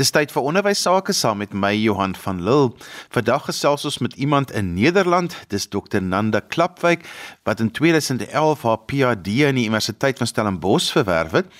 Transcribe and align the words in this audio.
Dis 0.00 0.14
tyd 0.16 0.30
vir 0.32 0.46
onderwys 0.48 0.80
sake 0.80 1.12
saam 1.12 1.42
met 1.42 1.52
my 1.52 1.74
Johan 1.76 2.14
van 2.16 2.38
Lille. 2.40 2.70
Vandag 3.12 3.50
gesels 3.50 3.82
ons 3.84 3.98
met 4.00 4.14
iemand 4.16 4.48
in 4.56 4.70
Nederland, 4.72 5.34
dis 5.52 5.66
Dr 5.68 6.00
Nanda 6.00 6.40
Klapwyk 6.40 7.02
wat 7.44 7.58
in 7.60 7.68
2011 7.76 8.62
haar 8.64 8.78
PhD 8.88 9.34
aan 9.44 9.58
die 9.60 9.66
Universiteit 9.68 10.16
van 10.16 10.30
Stellenbosch 10.30 10.94
verwerf 10.96 11.34
het 11.36 11.50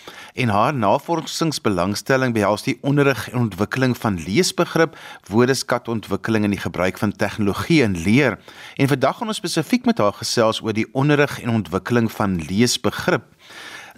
en 0.40 0.48
haar 0.48 0.72
navorsingsbelangstelling 0.72 2.32
behels 2.32 2.64
die 2.64 2.78
onderrig 2.80 3.26
en 3.28 3.42
ontwikkeling 3.42 3.92
van 3.98 4.16
leesbegrip, 4.24 4.96
woordeskatontwikkeling 5.28 6.46
en 6.48 6.54
die 6.56 6.62
gebruik 6.62 6.96
van 7.02 7.12
tegnologie 7.12 7.82
in 7.84 7.98
leer. 8.06 8.38
En 8.80 8.88
vandag 8.88 9.18
gaan 9.18 9.34
ons 9.34 9.42
spesifiek 9.42 9.84
met 9.84 10.00
haar 10.00 10.16
gesels 10.16 10.62
oor 10.64 10.72
die 10.72 10.88
onderrig 10.96 11.42
en 11.42 11.52
ontwikkeling 11.60 12.08
van 12.12 12.40
leesbegrip. 12.48 13.28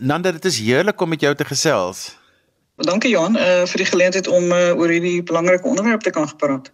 Nanda, 0.02 0.34
dit 0.34 0.50
is 0.50 0.58
heerlik 0.58 1.00
om 1.00 1.14
met 1.14 1.22
jou 1.22 1.34
te 1.34 1.46
gesels. 1.46 2.21
Dankie 2.76 3.10
Johan 3.10 3.36
uh, 3.36 3.64
vir 3.68 3.82
die 3.82 3.86
geleentheid 3.90 4.28
om 4.28 4.52
uh, 4.52 4.72
oor 4.80 4.88
hierdie 4.88 5.22
belangrike 5.22 5.68
onderwerp 5.68 6.00
te 6.00 6.10
kan 6.10 6.28
gepraat. 6.28 6.72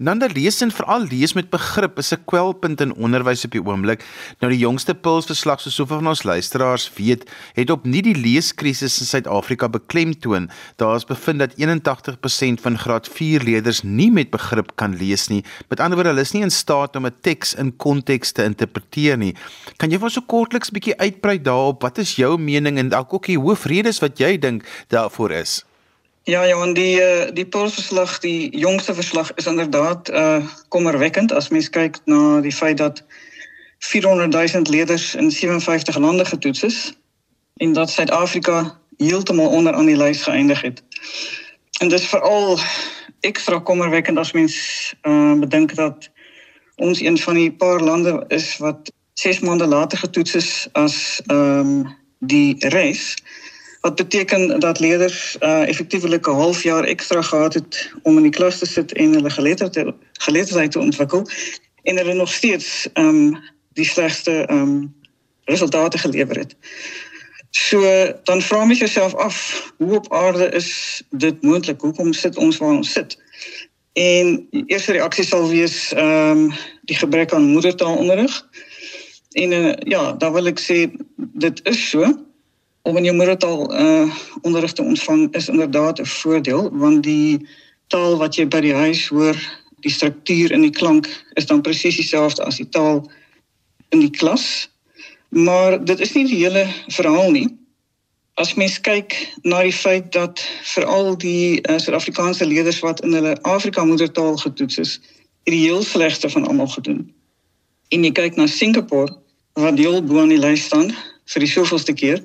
Nanda 0.00 0.30
lees 0.32 0.62
en 0.64 0.70
veral 0.72 1.02
lees 1.10 1.34
met 1.36 1.50
begrip 1.52 1.98
is 2.00 2.12
'n 2.14 2.24
kwelpunt 2.24 2.80
in 2.80 2.94
onderwys 2.94 3.44
op 3.44 3.52
die 3.52 3.60
oomblik. 3.60 4.00
Nou 4.40 4.50
die 4.50 4.60
jongste 4.60 4.94
pulsverslag 4.94 5.60
soos 5.60 5.74
soveel 5.74 5.98
van 5.98 6.08
ons 6.08 6.22
luisteraars 6.22 6.90
weet, 6.96 7.28
het 7.52 7.70
op 7.70 7.84
nie 7.84 8.00
die 8.02 8.14
leeskrisis 8.16 9.00
in 9.00 9.06
Suid-Afrika 9.06 9.68
beklemtoon. 9.68 10.50
Daar 10.76 10.96
is 10.96 11.04
bevind 11.04 11.38
dat 11.38 11.52
81% 11.56 12.60
van 12.60 12.78
graad 12.78 13.08
4 13.08 13.42
leerders 13.42 13.82
nie 13.82 14.10
met 14.10 14.30
begrip 14.30 14.72
kan 14.74 14.96
lees 14.96 15.28
nie. 15.28 15.44
Met 15.68 15.80
ander 15.80 15.96
woorde, 15.96 16.08
hulle 16.08 16.20
is 16.20 16.32
nie 16.32 16.42
in 16.42 16.50
staat 16.50 16.96
om 16.96 17.06
'n 17.06 17.14
teks 17.20 17.54
in 17.54 17.76
konteks 17.76 18.32
te 18.32 18.44
interpreteer 18.44 19.18
nie. 19.18 19.34
Kan 19.76 19.90
jy 19.90 19.98
vir 19.98 20.10
so 20.10 20.20
kortliks 20.20 20.70
'n 20.70 20.78
bietjie 20.80 20.98
uitbrei 20.98 21.42
daarop? 21.42 21.82
Wat 21.82 21.98
is 21.98 22.16
jou 22.16 22.38
mening 22.38 22.78
en 22.78 22.88
dalk 22.88 23.12
ook 23.12 23.26
die 23.26 23.38
hoofredes 23.38 24.00
wat 24.00 24.18
jy 24.18 24.38
dink 24.38 24.64
daarvoor 24.88 25.30
is? 25.30 25.64
Ja, 26.22 26.42
ja, 26.44 26.62
en 26.62 26.72
die 26.72 27.00
eh, 27.00 27.32
die 27.34 27.46
polsverslag, 27.46 28.18
die 28.18 28.58
jongste 28.58 28.94
verslag 28.94 29.34
is 29.34 29.46
inderdaad 29.46 30.10
uh 30.10 30.46
kommerwekkend 30.68 31.32
as 31.32 31.48
mens 31.48 31.70
kyk 31.70 31.96
na 32.04 32.40
die 32.40 32.52
feit 32.52 32.76
dat 32.76 33.04
400 33.78 34.52
000 34.52 34.62
leerders 34.68 35.14
in 35.14 35.30
57 35.30 35.96
lande 35.98 36.24
getoets 36.24 36.62
is 36.62 36.92
en 37.56 37.72
dat 37.72 37.90
Suid-Afrika 37.90 38.78
heeltemal 38.96 39.48
onder 39.48 39.74
aan 39.74 39.86
die 39.86 39.96
lys 39.96 40.22
geëindig 40.22 40.60
het. 40.60 40.82
En 41.80 41.88
dis 41.88 42.06
veral 42.06 42.58
ekstra 43.20 43.58
kommerwekkend 43.58 44.18
as 44.18 44.32
mens 44.32 44.56
uh 45.02 45.32
bedink 45.40 45.74
dat 45.74 46.10
ons 46.76 47.00
een 47.00 47.18
van 47.18 47.34
die 47.34 47.52
paar 47.52 47.80
lande 47.80 48.24
is 48.28 48.56
wat 48.56 48.92
6 49.14 49.40
maande 49.40 49.66
later 49.66 49.98
getoets 49.98 50.34
is 50.34 50.68
as 50.72 51.20
ehm 51.26 51.58
um, 51.58 51.98
die 52.18 52.56
res 52.68 53.14
wat 53.80 53.94
beteken 53.94 54.60
dat 54.60 54.80
leerders 54.80 55.36
uh 55.40 55.68
effektiewelik 55.68 56.26
'n 56.26 56.30
halfjaar 56.30 56.84
ekstra 56.84 57.22
gehad 57.22 57.54
het 57.54 57.92
om 58.02 58.16
in 58.16 58.22
die 58.22 58.32
klas 58.32 58.58
te 58.58 58.66
sit 58.66 58.92
en 58.92 59.12
hulle 59.12 59.30
geletterdheid 59.30 59.94
geletterdheid 60.12 60.72
te 60.72 60.78
ontwikkel 60.78 61.26
en 61.82 61.96
hulle 61.96 62.14
nog 62.14 62.32
steeds 62.32 62.88
um 62.94 63.38
die 63.72 63.84
slegste 63.84 64.48
um 64.50 64.94
resultate 65.44 65.98
gelewer 65.98 66.36
het. 66.36 66.56
So 67.50 67.80
dan 68.24 68.42
vra 68.42 68.64
mens 68.64 68.78
jouself 68.78 69.14
af, 69.14 69.72
hoe 69.76 69.94
op 69.94 70.12
aarde 70.12 70.48
is 70.48 71.02
dit 71.10 71.42
moontlik? 71.42 71.80
Hoekom 71.80 72.12
sit 72.12 72.36
ons 72.36 72.56
waar 72.56 72.76
ons 72.76 72.92
sit? 72.92 73.18
En 73.92 74.46
die 74.50 74.64
eerste 74.66 74.92
reaksie 74.92 75.24
sal 75.24 75.48
wees 75.48 75.92
um 75.96 76.52
die 76.82 76.96
gebrek 76.96 77.32
aan 77.32 77.42
moedertaalonderrig. 77.42 78.48
En 79.30 79.52
uh, 79.52 79.72
ja, 79.78 80.12
dan 80.12 80.32
wil 80.32 80.46
ek 80.46 80.58
sê 80.58 80.90
dit 81.16 81.60
is 81.66 81.90
so 81.90 82.29
om 82.82 82.96
in 82.96 83.04
jou 83.04 83.16
moedertaal 83.16 83.64
uh 83.80 84.18
onderrig 84.42 84.72
te 84.72 84.82
ontvang 84.82 85.34
is 85.34 85.48
inderdaad 85.48 86.00
'n 86.00 86.06
voordeel 86.06 86.70
want 86.72 87.02
die 87.02 87.46
taal 87.86 88.16
wat 88.16 88.36
jy 88.36 88.46
by 88.48 88.60
die 88.60 88.74
huis 88.74 89.08
hoor, 89.08 89.36
die 89.80 89.92
struktuur 89.92 90.52
en 90.52 90.60
die 90.60 90.74
klank 90.74 91.08
is 91.34 91.46
dan 91.46 91.62
presies 91.62 91.96
dieselfde 91.96 92.44
as 92.44 92.56
die 92.56 92.68
taal 92.68 93.10
in 93.90 94.00
die 94.04 94.10
klas. 94.10 94.70
Maar 95.28 95.84
dit 95.84 96.00
is 96.00 96.12
nie 96.14 96.26
die 96.26 96.42
hele 96.44 96.66
verhaal 96.88 97.30
nie. 97.30 97.48
As 98.34 98.54
mens 98.54 98.78
kyk 98.80 99.14
na 99.42 99.62
die 99.66 99.74
feit 99.74 100.12
dat 100.12 100.42
veral 100.72 101.16
die 101.18 101.60
uh, 101.60 101.78
Suid-Afrikaanse 101.78 102.46
leerders 102.46 102.80
wat 102.80 103.02
in 103.04 103.12
hulle 103.12 103.36
Afrika 103.42 103.84
moedertaal 103.84 104.36
getoets 104.36 104.78
is, 104.78 104.92
het 105.44 105.54
die 105.54 105.66
heel 105.66 105.82
slegste 105.82 106.30
van 106.30 106.46
almal 106.46 106.70
gedoen. 106.70 107.02
En 107.90 108.04
jy 108.06 108.12
kyk 108.16 108.38
na 108.38 108.46
Singapore 108.46 109.12
wat 109.58 109.76
deel 109.76 109.98
bo 110.02 110.22
aan 110.22 110.32
die 110.32 110.40
lys 110.40 110.64
staan 110.70 110.94
vir 111.30 111.44
die 111.44 111.50
soveelste 111.50 111.92
keer, 111.92 112.22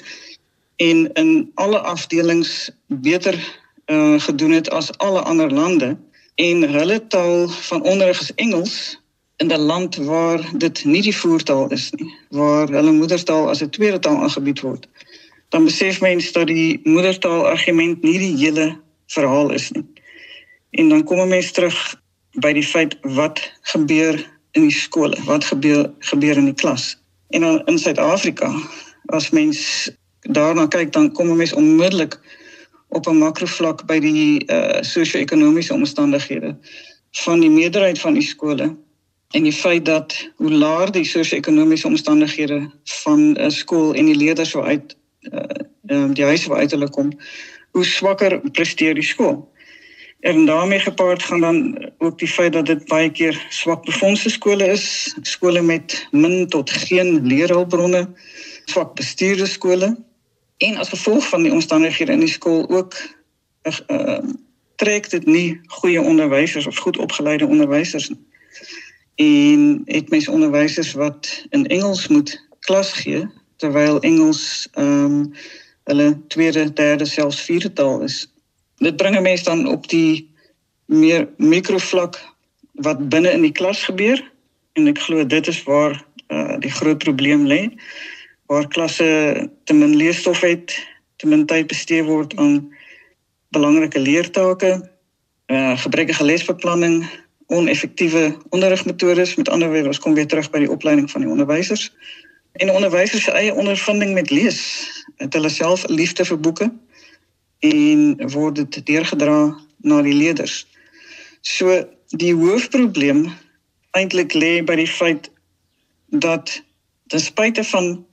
en 0.76 1.14
in 1.14 1.52
alle 1.54 1.80
afdelings 1.80 2.72
beter 2.88 3.58
uh, 3.86 4.20
gedoen 4.20 4.52
het 4.52 4.70
as 4.70 4.98
alle 4.98 5.22
ander 5.22 5.52
lande. 5.54 5.98
En 6.36 6.62
hulle 6.72 7.08
taal 7.08 7.48
van 7.48 7.84
onderrig 7.84 8.22
is 8.22 8.34
Engels 8.36 9.00
in 9.38 9.48
'n 9.48 9.60
land 9.60 9.96
waar 9.96 10.42
dit 10.58 10.84
nie 10.84 11.02
die 11.02 11.16
voertaal 11.16 11.72
is 11.72 11.92
nie 11.92 12.14
waar 12.30 12.68
hulle 12.68 12.92
moedertaal 12.92 13.50
as 13.50 13.62
'n 13.62 13.70
tweede 13.70 14.00
taal 14.00 14.22
aangebied 14.22 14.60
word. 14.60 14.88
Dan 15.50 15.64
besef 15.64 16.02
mense 16.02 16.32
dat 16.32 16.48
die 16.48 16.80
moedertaal 16.84 17.48
argument 17.48 18.02
nie 18.02 18.18
die 18.18 18.38
hele 18.38 18.80
verhaal 19.08 19.52
is 19.52 19.72
nie. 19.72 19.86
En 20.70 20.90
dan 20.90 21.04
kom 21.04 21.28
mense 21.28 21.52
terug 21.52 22.02
by 22.32 22.54
die 22.54 22.64
feit 22.64 22.98
wat 23.02 23.52
gebeur 23.62 24.36
in 24.52 24.62
die 24.62 24.72
skole 24.72 25.18
wat 25.26 25.44
gebeur 25.44 25.94
gebeur 26.00 26.38
in 26.38 26.46
die 26.46 26.60
klas. 26.64 26.98
En 27.30 27.42
dan 27.42 27.62
in 27.66 27.80
Suid-Afrika 27.80 28.54
as 29.06 29.30
mens 29.30 29.90
daarna 30.30 30.68
kyk 30.68 30.94
dan 30.94 31.12
kom 31.12 31.30
'n 31.30 31.36
mens 31.36 31.54
onmiddellik 31.54 32.20
op 32.88 33.08
'n 33.08 33.18
makrovlak 33.18 33.86
by 33.86 34.00
die 34.00 34.46
uh 34.46 34.82
sosio-ekonomiese 34.82 35.74
omstandighede 35.74 36.58
van 37.12 37.40
die 37.40 37.50
meerderheid 37.50 38.00
van 38.00 38.14
die 38.14 38.28
skole 38.28 38.76
en 39.30 39.44
die 39.44 39.54
feit 39.54 39.86
dat 39.86 40.30
hoe 40.36 40.52
laer 40.52 40.92
die 40.92 41.06
sosio-ekonomiese 41.06 41.88
omstandighede 41.88 42.72
van 42.84 43.38
'n 43.40 43.52
skool 43.52 43.94
en 43.94 44.06
die 44.06 44.16
leerders 44.16 44.52
wat 44.52 44.66
uit 44.66 44.96
uh 45.92 46.14
die 46.14 46.24
huise 46.24 46.50
waar 46.50 46.60
uit 46.60 46.72
hulle 46.72 46.90
kom 46.90 47.12
hoe 47.72 47.86
swakker 47.86 48.40
presteer 48.52 48.94
die 48.94 49.04
skool. 49.04 49.54
En 50.20 50.46
daarmee 50.46 50.80
gepaard 50.80 51.24
gaan 51.24 51.40
dan 51.40 51.92
ook 51.98 52.20
die 52.20 52.28
feit 52.28 52.54
dat 52.54 52.66
dit 52.66 52.88
baie 52.88 53.12
keer 53.12 53.46
swak 53.50 53.86
befondse 53.86 54.30
skole 54.30 54.66
is 54.66 55.16
skole 55.22 55.62
met 55.62 56.08
min 56.12 56.48
tot 56.48 56.72
geen 56.72 57.28
leerhulpbronne 57.28 58.08
swak 58.66 58.96
bestuurde 58.96 59.46
skole 59.46 59.96
en 60.58 60.78
as 60.78 60.90
gevolg 60.90 61.28
van 61.28 61.44
die 61.44 61.52
omstandighede 61.52 62.12
in 62.12 62.20
die 62.20 62.32
skool 62.32 62.70
ook 62.70 62.96
uh, 63.88 64.20
trek 64.76 65.10
dit 65.10 65.26
nie 65.26 65.60
goeie 65.80 66.02
onderwysers 66.02 66.68
of 66.68 66.78
goed 66.78 66.98
opgeleide 66.98 67.48
onderwysers 67.48 68.10
nie. 68.10 68.24
En 69.16 69.82
het 69.86 70.10
mense 70.10 70.32
onderwysers 70.32 70.94
wat 70.94 71.46
in 71.50 71.68
Engels 71.68 72.08
moet 72.08 72.48
klas 72.60 72.92
gee 72.92 73.28
terwyl 73.56 74.00
Engels 74.00 74.68
ehm 74.74 75.06
um, 75.06 75.34
hulle 75.86 76.18
tweede, 76.28 76.74
derde, 76.74 77.06
selfs 77.06 77.42
vierde 77.42 77.74
taal 77.74 78.02
is. 78.02 78.32
Dit 78.82 78.96
bring 78.96 79.20
mense 79.22 79.44
dan 79.44 79.68
op 79.68 79.88
die 79.90 80.32
meer 80.86 81.30
mikrovlak 81.38 82.18
wat 82.72 83.10
binne 83.10 83.32
in 83.32 83.42
die 83.42 83.52
klas 83.52 83.84
gebeur 83.84 84.32
en 84.74 84.88
ek 84.88 85.00
glo 85.00 85.26
dit 85.26 85.48
is 85.48 85.62
waar 85.64 85.94
uh, 86.28 86.58
die 86.60 86.72
groot 86.72 86.98
probleem 86.98 87.46
lê 87.46 87.70
waar 88.46 88.68
klasse 88.68 89.50
te 89.64 89.74
min 89.74 89.96
leesstof 89.96 90.42
het, 90.42 90.76
te 91.16 91.28
min 91.28 91.46
tyd 91.46 91.68
bestee 91.68 92.04
word 92.04 92.36
aan 92.36 92.74
belangrike 93.56 94.00
leertake, 94.00 94.74
uh 95.48 95.78
gebrekkige 95.80 96.26
lesbeplanning, 96.26 97.06
oneffektiewe 97.48 98.38
onderrigmetodes, 98.50 99.36
met 99.36 99.50
ander 99.50 99.70
woorde, 99.70 99.88
ons 99.94 100.00
kom 100.00 100.14
weer 100.14 100.28
terug 100.28 100.50
by 100.50 100.60
die 100.66 100.72
opleiding 100.72 101.12
van 101.12 101.22
die 101.22 101.30
onderwysers 101.30 101.92
en 102.56 102.72
onderwysers 102.72 103.24
se 103.24 103.32
eie 103.32 103.54
ondervinding 103.54 104.14
met 104.14 104.30
lees. 104.30 104.60
Het 105.20 105.34
hulle 105.34 105.50
self 105.50 105.84
'n 105.88 105.94
liefde 105.94 106.26
vir 106.26 106.40
boeke 106.40 106.74
en 107.60 108.30
word 108.32 108.56
dit 108.56 108.86
deurgedra 108.86 109.60
na 109.78 110.02
die 110.02 110.14
leerders. 110.14 110.68
So 111.42 111.88
die 112.08 112.34
hoofprobleem 112.34 113.32
eintlik 113.92 114.34
lê 114.34 114.64
by 114.64 114.76
die 114.76 114.88
feit 114.88 115.32
dat 116.10 116.64
ten 117.08 117.20
spyte 117.20 117.64
van 117.64 118.06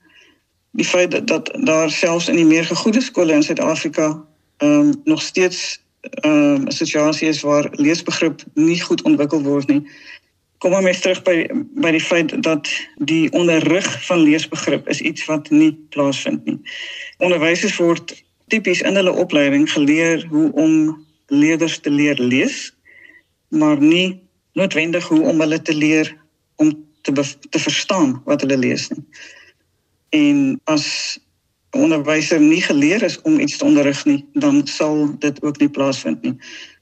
die 0.72 0.84
feit 0.84 1.10
dat, 1.10 1.26
dat 1.26 1.52
daar 1.64 1.90
selfs 1.90 2.28
in 2.28 2.36
die 2.36 2.46
meer 2.46 2.64
gegoede 2.64 3.00
skole 3.00 3.32
in 3.32 3.42
Suid-Afrika 3.42 4.24
ehm 4.56 4.70
um, 4.70 5.00
nog 5.04 5.22
steeds 5.22 5.82
ehm 6.00 6.32
um, 6.32 6.66
'n 6.66 6.72
situasie 6.72 7.28
is 7.28 7.40
waar 7.40 7.68
leesbegrip 7.72 8.44
nie 8.54 8.80
goed 8.80 9.02
ontwikkel 9.02 9.42
word 9.42 9.68
nie. 9.68 9.82
Kom 10.58 10.70
maar 10.70 11.00
terug 11.00 11.22
by 11.22 11.50
by 11.74 11.90
die 11.90 12.00
feit 12.00 12.42
dat 12.42 12.68
die 12.96 13.32
onderrig 13.32 14.06
van 14.06 14.18
leesbegrip 14.18 14.88
is 14.88 15.00
iets 15.00 15.24
wat 15.24 15.50
nie 15.50 15.72
plaasvind 15.88 16.44
nie. 16.44 16.60
Onderwysers 17.18 17.76
word 17.76 18.24
tipies 18.46 18.80
in 18.80 18.94
hulle 18.94 19.12
opleiding 19.12 19.72
geleer 19.72 20.26
hoe 20.28 20.52
om 20.52 21.04
leerders 21.26 21.78
te 21.78 21.90
leer 21.90 22.18
lees, 22.20 22.74
maar 23.48 23.80
nie 23.80 24.22
noodwendig 24.52 25.08
hoe 25.08 25.22
om 25.22 25.40
hulle 25.40 25.62
te 25.62 25.74
leer 25.74 26.16
om 26.56 26.84
te 27.00 27.12
te 27.50 27.58
verstaan 27.58 28.22
wat 28.24 28.40
hulle 28.40 28.56
lees 28.56 28.88
nie. 28.88 29.04
En 30.12 30.60
as 30.64 31.18
onderwyser 31.72 32.40
nie 32.40 32.60
geleer 32.62 33.02
is 33.02 33.20
om 33.22 33.38
iets 33.40 33.56
te 33.56 33.64
onderrig 33.64 34.04
nie, 34.04 34.20
dan 34.32 34.66
sal 34.68 35.08
dit 35.18 35.42
ook 35.42 35.58
nie 35.58 35.70
plaasvind 35.72 36.22
nie. 36.22 36.34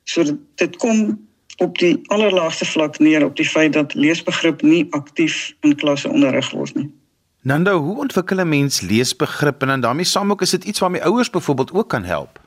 So 0.04 0.24
dit 0.58 0.76
kom 0.82 1.14
op 1.62 1.78
die 1.78 2.00
allerlaagste 2.10 2.66
vlak 2.66 2.98
neer 2.98 3.24
op 3.24 3.36
die 3.36 3.46
feit 3.46 3.72
dat 3.72 3.94
leesbegrip 3.94 4.62
nie 4.62 4.86
aktief 4.96 5.52
in 5.60 5.76
klasse 5.76 6.08
onderrig 6.08 6.50
word 6.50 6.74
nie. 6.74 6.88
Nando, 7.42 7.78
hoe 7.78 7.98
ontwikkel 7.98 8.40
'n 8.40 8.48
mens 8.48 8.80
leesbegrip 8.80 9.62
en 9.62 9.68
dan 9.68 9.80
daarmee 9.80 10.04
saam 10.04 10.30
ook 10.30 10.42
is 10.42 10.50
dit 10.50 10.64
iets 10.64 10.78
waarmee 10.78 11.04
ouers 11.04 11.30
byvoorbeeld 11.30 11.72
ook 11.72 11.88
kan 11.88 12.04
help? 12.04 12.40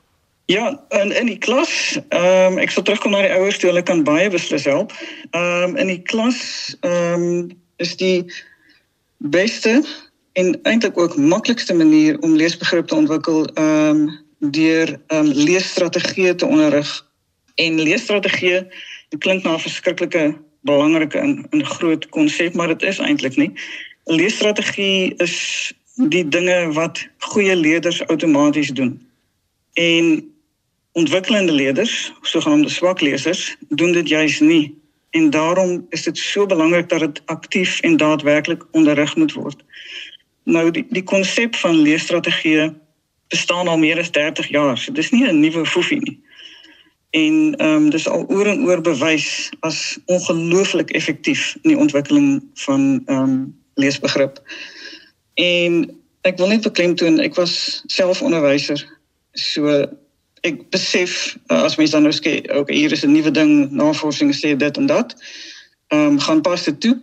Ja, 0.44 0.84
in 0.88 1.16
in 1.16 1.26
die 1.26 1.38
klas, 1.38 1.98
ehm 2.08 2.52
um, 2.52 2.58
ek 2.58 2.70
sal 2.70 2.82
terugkom 2.82 3.10
na 3.10 3.22
die 3.24 3.32
ouers 3.32 3.58
toe 3.58 3.70
hulle 3.70 3.82
kan 3.82 4.02
baie 4.04 4.30
beslis 4.30 4.64
help. 4.64 4.92
Ehm 5.30 5.62
um, 5.62 5.76
in 5.76 5.86
die 5.86 6.02
klas 6.02 6.76
ehm 6.80 7.22
um, 7.22 7.50
is 7.76 7.96
die 7.96 8.32
beste 9.16 9.84
en 10.34 10.58
eintlik 10.62 10.98
ook 10.98 11.16
maklikste 11.16 11.74
manier 11.74 12.18
om 12.20 12.36
leesbegrip 12.36 12.86
te 12.86 12.94
ontwikkel 12.94 13.46
ehm 13.46 13.88
um, 13.88 14.22
deur 14.38 15.00
ehm 15.06 15.26
um, 15.26 15.32
leesstrategieë 15.32 16.34
te 16.34 16.46
onderrig. 16.46 16.90
En 17.54 17.80
leesstrategieë 17.80 18.66
klink 19.18 19.42
na 19.42 19.54
'n 19.54 19.64
verskriklike 19.66 20.24
belangrike 20.60 21.18
en 21.18 21.46
'n 21.50 21.64
groot 21.64 22.08
konsep, 22.08 22.54
maar 22.54 22.68
dit 22.68 22.82
is 22.82 22.98
eintlik 22.98 23.36
nie. 23.36 23.52
'n 24.06 24.14
Leesstrategie 24.14 25.14
is 25.16 25.36
die 25.94 26.28
dinge 26.28 26.72
wat 26.72 27.06
goeie 27.18 27.56
leerders 27.56 28.06
outomaties 28.06 28.70
doen. 28.70 29.06
En 29.72 30.32
ontwikkelende 30.92 31.52
leerders, 31.52 32.12
sogenaamde 32.22 32.68
swak 32.68 33.00
lesers, 33.00 33.56
doen 33.68 33.92
dit 33.92 34.08
juis 34.08 34.40
nie. 34.40 34.82
En 35.10 35.30
daarom 35.30 35.86
is 35.88 36.02
dit 36.02 36.18
so 36.18 36.46
belangrik 36.46 36.88
dat 36.88 37.00
dit 37.00 37.22
aktief 37.24 37.80
en 37.80 37.96
daadwerklik 37.96 38.64
onderrig 38.70 39.16
moet 39.16 39.32
word. 39.32 39.64
Nou 40.44 40.70
die 40.70 40.86
die 40.88 41.02
konsep 41.02 41.56
van 41.56 41.80
leesstrategieë 41.80 42.72
bestaan 43.32 43.68
al 43.68 43.78
meer 43.78 43.98
as 43.98 44.10
30 44.10 44.48
jaar. 44.48 44.78
So 44.78 44.92
dis 44.92 45.10
nie 45.10 45.26
'n 45.26 45.40
nuwe 45.40 45.66
foefie 45.66 46.00
nie. 46.00 46.20
En 47.10 47.54
ehm 47.56 47.74
um, 47.74 47.90
dis 47.90 48.08
al 48.08 48.24
oor 48.28 48.46
en 48.46 48.64
oor 48.66 48.80
bewys 48.80 49.50
as 49.60 49.98
ongelooflik 50.06 50.90
effektief 50.90 51.56
in 51.62 51.70
die 51.70 51.78
ontwikkeling 51.78 52.42
van 52.54 53.02
ehm 53.06 53.18
um, 53.22 53.62
leesbegrip. 53.74 54.42
En 55.34 56.00
ek 56.20 56.38
wil 56.38 56.48
net 56.48 56.62
beklemtoon, 56.62 57.20
ek 57.20 57.34
was 57.34 57.82
self 57.86 58.22
onderwyser. 58.22 58.86
So 59.32 59.86
ek 60.40 60.70
besef 60.70 61.36
uh, 61.46 61.62
as 61.62 61.76
mens 61.76 61.90
dan 61.90 62.02
nou 62.02 62.12
sê 62.12 62.42
okay 62.52 62.76
hier 62.76 62.92
is 62.92 63.04
'n 63.04 63.12
nuwe 63.12 63.30
ding 63.30 63.70
navorsing 63.70 64.34
sê 64.34 64.56
dit 64.56 64.76
en 64.76 64.86
dat 64.86 65.16
ehm 65.88 66.00
um, 66.00 66.18
gaan 66.20 66.40
pas 66.40 66.64
dit 66.64 66.80
toe 66.80 66.96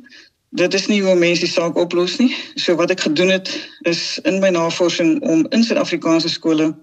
dit 0.52 0.74
is 0.74 0.88
nie 0.88 1.00
hoe 1.04 1.16
mense 1.16 1.46
die 1.46 1.52
saak 1.52 1.78
oplos 1.80 2.18
nie. 2.20 2.32
So 2.60 2.76
wat 2.80 2.92
ek 2.92 3.06
gedoen 3.08 3.32
het 3.32 3.52
is 3.88 4.20
in 4.28 4.42
my 4.44 4.52
navorsing 4.52 5.22
om 5.24 5.46
in 5.50 5.64
Suid-Afrikaanse 5.64 6.30
skole 6.30 6.74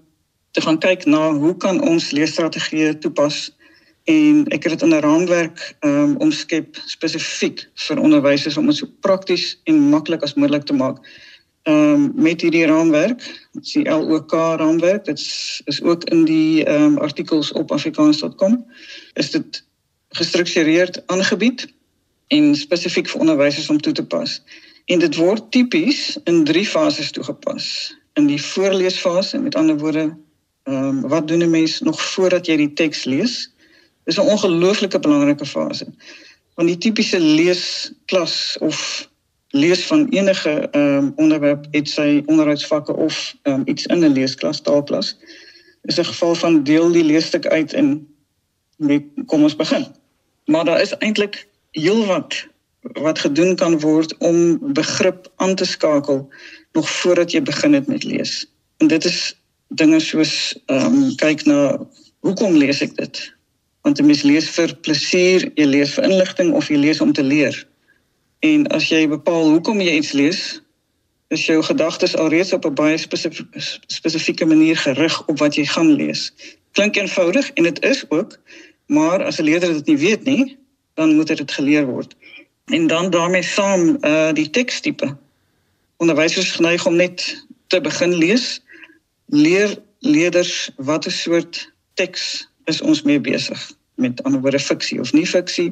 te 0.57 0.61
gaan 0.65 0.79
kyk 0.81 1.05
na 1.05 1.29
hoe 1.33 1.53
kan 1.57 1.81
ons 1.85 2.09
leesstrategieë 2.11 2.97
toepas 3.03 3.49
en 4.09 4.45
ek 4.49 4.65
het 4.65 4.73
dit 4.73 4.85
in 4.87 4.95
'n 4.95 5.05
raamwerk 5.05 5.75
um, 5.85 6.17
omskep 6.17 6.81
spesifiek 6.85 7.67
vir 7.75 8.01
onderwysers 8.01 8.57
om 8.57 8.65
dit 8.65 8.75
so 8.75 8.89
prakties 9.05 9.59
en 9.63 9.89
maklik 9.89 10.23
as 10.23 10.33
moontlik 10.33 10.65
te 10.65 10.73
maak. 10.73 10.97
Ehm 11.63 11.93
um, 11.93 12.11
met 12.15 12.41
hierdie 12.41 12.65
raamwerk, 12.65 13.21
die 13.51 13.85
LOK 13.85 14.31
raamwerk, 14.31 15.05
dit 15.05 15.19
is 15.65 15.81
ook 15.81 16.03
in 16.09 16.25
die 16.25 16.65
ehm 16.65 16.83
um, 16.83 16.97
artikels 16.97 17.51
op 17.51 17.71
afrikaans.com, 17.71 18.65
is 19.13 19.31
dit 19.31 19.63
gestruktureerd 20.09 21.07
aangebied 21.07 21.67
en 22.29 22.55
spesifiek 22.55 23.09
vir 23.09 23.21
onderwysers 23.25 23.69
om 23.69 23.81
toe 23.81 23.93
te 23.93 24.05
pas. 24.05 24.39
En 24.85 25.01
dit 25.01 25.15
word 25.15 25.51
tipies 25.53 26.17
in 26.29 26.43
drie 26.43 26.65
fases 26.65 27.11
toegepas. 27.11 27.65
In 28.17 28.29
die 28.29 28.41
voorleesfase, 28.41 29.39
met 29.41 29.55
ander 29.55 29.77
woorde, 29.77 30.09
ehm 30.69 30.87
um, 30.87 31.01
wat 31.09 31.27
doen 31.27 31.43
'n 31.43 31.49
mens 31.49 31.79
nog 31.79 32.01
voordat 32.01 32.45
jy 32.45 32.57
die 32.57 32.73
teks 32.73 33.03
lees? 33.03 33.49
Dis 34.03 34.17
'n 34.17 34.29
ongelooflike 34.33 34.99
belangrike 34.99 35.45
fase. 35.45 35.85
Want 36.55 36.67
die 36.67 36.77
tipiese 36.77 37.19
leesklas 37.19 38.57
of 38.59 39.09
lees 39.49 39.85
van 39.85 40.07
enige 40.09 40.69
ehm 40.71 40.97
um, 40.97 41.13
onderwerp 41.15 41.67
het 41.71 41.89
sy 41.89 42.21
onderhoudsvakke 42.25 42.93
of 42.93 43.35
ehm 43.41 43.59
um, 43.59 43.61
iets 43.65 43.85
in 43.85 43.99
'n 44.05 44.13
leesklas 44.13 44.61
taalklas 44.61 45.17
is 45.81 45.97
'n 45.97 46.05
geval 46.05 46.35
van 46.35 46.63
deel 46.63 46.91
die 46.91 47.03
leesstuk 47.03 47.47
uit 47.47 47.73
en 47.73 48.07
met 48.77 49.03
kom 49.25 49.43
ons 49.43 49.55
begin. 49.55 49.87
Maar 50.45 50.65
daar 50.65 50.81
is 50.81 50.97
eintlik 50.97 51.47
heelwat 51.71 52.47
wat 52.81 53.19
gedoen 53.19 53.55
kan 53.55 53.79
word 53.79 54.17
om 54.17 54.59
begrip 54.73 55.31
aan 55.35 55.55
te 55.55 55.65
skakel 55.65 56.29
nog 56.71 56.89
voordat 56.89 57.31
jy 57.31 57.41
begin 57.41 57.73
het 57.73 57.87
met 57.87 58.03
lees. 58.03 58.45
En 58.77 58.87
dit 58.87 59.05
is 59.05 59.35
dinge 59.67 59.99
soos 59.99 60.55
ehm 60.65 60.85
um, 60.85 61.15
kyk 61.15 61.45
na 61.45 61.79
hoekom 62.25 62.55
lees 62.57 62.81
ek 62.81 62.95
dit? 62.95 63.19
Want 63.81 63.97
jy 63.97 64.05
lees 64.23 64.49
vir 64.49 64.73
plesier, 64.85 65.51
jy 65.55 65.65
lees 65.65 65.93
vir 65.93 66.07
inligting 66.09 66.53
of 66.53 66.69
jy 66.69 66.77
lees 66.77 67.01
om 67.01 67.13
te 67.13 67.23
leer. 67.23 67.55
En 68.39 68.67
as 68.67 68.89
jy 68.89 69.07
bepaal 69.07 69.51
hoekom 69.51 69.81
jy 69.81 69.99
iets 69.99 70.11
lees, 70.11 70.41
is 71.29 71.45
jou 71.45 71.61
gedagtes 71.63 72.15
alreeds 72.17 72.53
op 72.53 72.65
'n 72.65 72.73
baie 72.73 72.97
spesifieke 73.87 74.45
manier 74.45 74.77
gerig 74.77 75.27
op 75.27 75.37
wat 75.39 75.55
jy 75.55 75.65
gaan 75.65 75.91
lees. 75.91 76.33
Klink 76.71 76.95
eenvoudig 76.95 77.51
en 77.53 77.63
dit 77.63 77.83
is 77.83 78.05
ook, 78.09 78.39
maar 78.87 79.23
as 79.23 79.39
'n 79.39 79.43
leerder 79.43 79.73
dit 79.73 79.85
nie 79.85 79.97
weet 79.97 80.23
nie, 80.23 80.57
dan 80.99 81.15
moet 81.15 81.27
dit 81.27 81.51
geleer 81.51 81.85
word. 81.85 82.15
En 82.65 82.87
dan 82.87 83.09
daarmee 83.09 83.43
saam 83.43 83.97
uh 84.01 84.31
die 84.33 84.49
tekstipe. 84.49 85.17
Onderwysers 85.97 86.51
geneig 86.51 86.85
om 86.85 86.95
net 86.95 87.45
te 87.67 87.81
begin 87.81 88.13
lees. 88.13 88.59
Leer 89.25 89.77
leerders 89.99 90.69
watter 90.75 91.11
soort 91.11 91.71
teks 91.93 92.49
is 92.65 92.81
ons 92.81 93.01
mee 93.01 93.19
besig? 93.19 93.71
Met 93.95 94.23
ander 94.23 94.41
woorde 94.41 94.59
fiksie 94.59 94.99
of 94.99 95.13
nie 95.13 95.27
fiksie? 95.27 95.71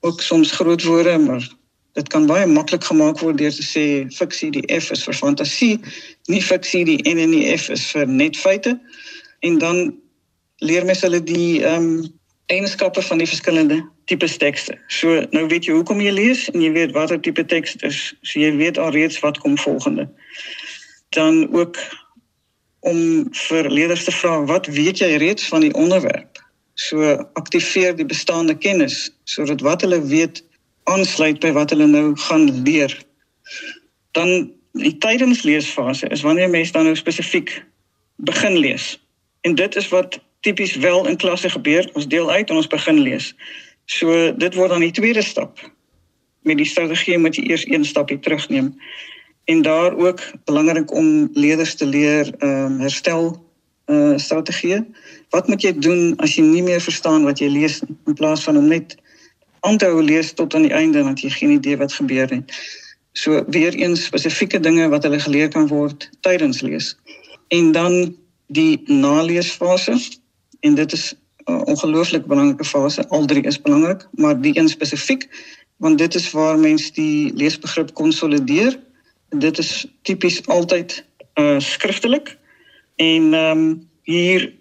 Ook 0.00 0.22
soms 0.22 0.50
groot 0.50 0.82
woorde, 0.82 1.18
maar 1.18 1.50
Dit 1.92 2.08
kan 2.08 2.24
baie 2.26 2.46
maklik 2.48 2.84
gemaak 2.88 3.18
word 3.20 3.36
deur 3.36 3.52
te 3.52 3.64
sê 3.64 3.84
fiksie 4.16 4.48
die 4.54 4.64
F 4.72 4.88
is 4.94 5.02
vir 5.04 5.16
fantasie, 5.18 5.74
nie 6.32 6.40
fiksie 6.40 6.86
die 6.88 6.96
N 7.10 7.20
en 7.20 7.34
die 7.34 7.44
F 7.52 7.68
is 7.74 7.84
vir 7.92 8.08
net 8.08 8.38
feite. 8.40 8.78
En 9.44 9.58
dan 9.60 9.92
leer 10.64 10.86
mens 10.88 11.04
hulle 11.04 11.20
die 11.20 11.60
ehm 11.60 11.90
um, 11.90 12.20
eienskappe 12.52 13.02
van 13.02 13.20
die 13.22 13.28
verskillende 13.28 13.80
tipe 14.10 14.28
tekste. 14.28 14.76
So 14.92 15.24
nou 15.34 15.46
weet 15.48 15.66
jy 15.68 15.76
hoekom 15.78 16.00
jy 16.04 16.12
lees 16.12 16.46
en 16.52 16.62
jy 16.64 16.72
weet 16.74 16.94
watter 16.96 17.20
tipe 17.20 17.44
teks 17.48 17.76
is. 17.86 18.00
So 18.22 18.40
jy 18.42 18.52
weet 18.60 18.78
alreeds 18.78 19.20
wat 19.24 19.40
kom 19.42 19.58
volgende. 19.58 20.08
Dan 21.16 21.46
ook 21.54 21.78
om 22.88 23.28
vir 23.48 23.70
leerders 23.70 24.04
te 24.04 24.14
vra 24.14 24.40
wat 24.50 24.66
weet 24.66 25.02
jy 25.02 25.14
reeds 25.22 25.48
van 25.48 25.64
die 25.64 25.74
onderwerp? 25.74 26.40
So 26.74 27.14
aktiveer 27.38 27.96
die 27.96 28.08
bestaande 28.08 28.56
kennis 28.58 29.10
sodat 29.24 29.60
wat 29.60 29.84
hulle 29.86 30.00
weet 30.10 30.42
aansluit 30.90 31.38
by 31.40 31.52
wat 31.54 31.70
hulle 31.70 31.86
nou 31.86 32.16
gaan 32.26 32.48
leer. 32.66 32.92
Dan 34.18 34.50
die 34.72 34.96
tydens 34.98 35.44
leesfase 35.46 36.08
is 36.08 36.24
wanneer 36.26 36.50
mense 36.50 36.72
dan 36.72 36.88
nou 36.88 36.96
spesifiek 36.96 37.54
begin 38.16 38.56
lees. 38.58 38.96
En 39.40 39.54
dit 39.54 39.76
is 39.76 39.88
wat 39.88 40.18
tipies 40.42 40.74
wel 40.82 41.06
in 41.08 41.16
klasse 41.16 41.50
gebeur. 41.50 41.88
Ons 41.92 42.08
deel 42.08 42.30
uit 42.30 42.50
en 42.50 42.56
ons 42.56 42.66
begin 42.66 42.98
lees. 42.98 43.32
So 43.90 44.32
dit 44.36 44.54
word 44.58 44.74
dan 44.74 44.84
die 44.84 44.94
tweede 44.94 45.22
stap. 45.22 45.58
Met 46.42 46.58
die 46.58 46.66
strategie 46.66 47.18
moet 47.18 47.38
jy 47.38 47.46
eers 47.50 47.66
een 47.68 47.84
stapie 47.86 48.18
terugneem. 48.18 48.72
En 49.50 49.62
daar 49.62 49.96
ook 49.96 50.20
belangrik 50.44 50.92
om 50.94 51.30
leerders 51.32 51.74
te 51.74 51.86
leer 51.86 52.30
ehm 52.38 52.72
um, 52.72 52.80
herstel 52.80 53.32
uh 53.90 54.18
strategieë. 54.18 54.84
Wat 55.34 55.48
moet 55.48 55.62
jy 55.62 55.72
doen 55.78 56.14
as 56.22 56.36
jy 56.38 56.44
nie 56.46 56.62
meer 56.62 56.80
verstaan 56.80 57.24
wat 57.26 57.38
jy 57.42 57.48
lees 57.50 57.80
nie 57.82 57.96
in 58.06 58.14
plaas 58.14 58.44
van 58.46 58.56
om 58.56 58.68
net 58.70 58.96
aanhou 59.66 60.02
lees 60.02 60.32
tot 60.38 60.54
aan 60.54 60.66
die 60.66 60.74
einde 60.74 61.02
want 61.02 61.20
jy 61.22 61.30
geen 61.30 61.54
idee 61.58 61.76
wat 61.76 61.92
gebeur 61.92 62.30
nie. 62.30 62.42
So 63.12 63.44
weer 63.48 63.74
eens 63.74 64.04
spesifieke 64.04 64.60
dinge 64.60 64.88
wat 64.88 65.02
hulle 65.02 65.20
geleer 65.20 65.48
kan 65.48 65.68
word 65.68 66.08
tydens 66.20 66.60
lees. 66.60 66.96
En 67.48 67.72
dan 67.72 68.16
die 68.46 68.82
naleesfase 68.86 69.98
en 70.62 70.74
dit 70.78 70.92
is 70.92 71.14
'n 71.44 71.64
ongelooflik 71.74 72.26
belangrike 72.26 72.64
fase. 72.64 73.08
Al 73.08 73.26
drie 73.26 73.42
is 73.42 73.60
belangrik, 73.60 74.06
maar 74.12 74.40
die 74.40 74.58
een 74.58 74.68
spesifiek 74.68 75.28
want 75.76 75.98
dit 75.98 76.14
is 76.14 76.30
waar 76.30 76.58
mens 76.58 76.92
die 76.92 77.34
leesbegrip 77.34 77.94
konsolideer. 77.94 78.78
Dit 79.28 79.58
is 79.58 79.86
tipies 80.02 80.46
altyd 80.46 81.04
uh 81.34 81.58
skriftelik. 81.58 82.36
En 82.96 83.34
ehm 83.34 83.58
um, 83.58 83.88
hier 84.02 84.52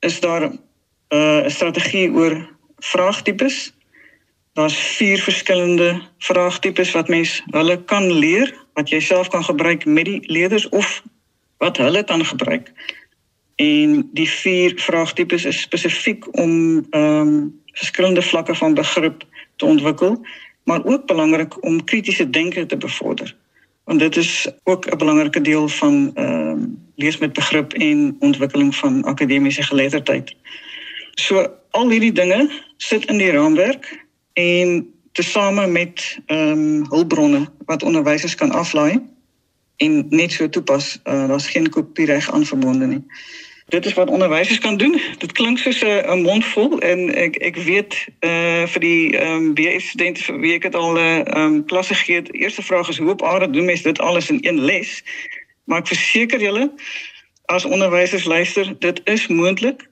is 0.00 0.20
daar 0.20 0.50
'n 0.50 0.60
uh, 1.08 1.48
strategie 1.48 2.12
oor 2.12 2.48
vraagtipes 2.76 3.72
daar's 4.56 4.76
vier 4.96 5.18
verskillende 5.18 6.02
vraagtipes 6.18 6.92
wat 6.96 7.08
mens 7.08 7.42
hulle 7.50 7.76
kan 7.84 8.12
leer 8.12 8.54
wat 8.72 8.88
jy 8.88 9.00
self 9.04 9.28
kan 9.28 9.44
gebruik 9.44 9.84
met 9.84 10.08
die 10.08 10.20
leerders 10.32 10.68
of 10.68 11.02
wat 11.60 11.76
hulle 11.76 12.04
kan 12.04 12.24
gebruik. 12.24 12.72
En 13.56 14.08
die 14.12 14.28
vier 14.28 14.72
vraagtipes 14.76 15.44
is 15.44 15.60
spesifiek 15.60 16.26
om 16.38 16.86
ehm 16.90 17.28
um, 17.28 17.60
verskillende 17.76 18.22
vlakke 18.22 18.54
van 18.54 18.74
begrip 18.74 19.24
te 19.56 19.64
ontwikkel, 19.64 20.26
maar 20.64 20.84
ook 20.84 21.06
belangrik 21.06 21.64
om 21.64 21.84
kritiese 21.84 22.30
denke 22.30 22.66
te 22.66 22.76
bevorder. 22.76 23.36
Want 23.84 23.98
dit 24.00 24.16
is 24.16 24.48
ook 24.64 24.86
'n 24.86 24.96
belangrike 24.96 25.40
deel 25.40 25.68
van 25.68 26.10
ehm 26.14 26.48
um, 26.48 26.78
lees 26.94 27.18
met 27.18 27.32
begrip 27.32 27.72
en 27.72 28.16
ontwikkeling 28.18 28.76
van 28.76 29.04
akademiese 29.04 29.62
geletterdheid. 29.62 30.34
So 31.14 31.46
al 31.70 31.90
hierdie 31.90 32.12
dinge 32.12 32.50
sit 32.76 33.04
in 33.04 33.18
die 33.18 33.30
raamwerk 33.30 34.06
en 34.32 34.94
tesame 35.12 35.66
met 35.66 36.18
ehm 36.26 36.50
um, 36.50 36.86
hulpbronne 36.88 37.48
wat 37.64 37.82
onderwysers 37.82 38.34
kan 38.34 38.50
aflaai 38.50 39.00
en 39.76 40.06
net 40.08 40.32
so 40.32 40.48
toepas. 40.48 41.00
Uh, 41.04 41.28
Daar's 41.28 41.48
geen 41.48 41.70
kopiereg 41.70 42.30
aan 42.30 42.46
verbonde 42.46 42.86
nie. 42.86 43.04
Dit 43.66 43.86
is 43.86 43.94
wat 43.94 44.10
onderwysers 44.10 44.58
kan 44.58 44.76
doen. 44.76 45.00
Dit 45.18 45.32
klink 45.32 45.58
soos 45.58 45.82
'n 45.82 46.22
mondvol 46.22 46.80
en 46.80 47.14
ek 47.14 47.36
ek 47.36 47.56
weet 47.56 48.06
uh 48.20 48.66
vir 48.66 48.80
die 48.80 49.16
ehm 49.18 49.32
um, 49.32 49.54
BS 49.54 49.88
studente 49.88 50.22
vir 50.22 50.38
wie 50.40 50.54
ek 50.54 50.62
dit 50.62 50.74
al 50.74 50.92
'n 50.92 50.98
uh, 50.98 51.42
um, 51.42 51.64
klasse 51.64 51.94
gegee 51.94 52.16
het. 52.16 52.34
Eerste 52.34 52.62
vraag 52.62 52.88
is 52.88 52.98
hoe 52.98 53.10
op 53.10 53.22
aarde 53.22 53.50
doen 53.50 53.64
mens 53.64 53.82
dit 53.82 53.98
alles 53.98 54.30
in 54.30 54.38
een 54.40 54.60
les? 54.60 55.02
Maar 55.64 55.78
ek 55.78 55.86
verseker 55.86 56.40
julle 56.40 56.72
as 57.44 57.64
onderwysers 57.64 58.24
luister, 58.24 58.74
dit 58.78 59.00
is 59.04 59.26
moontlik. 59.26 59.88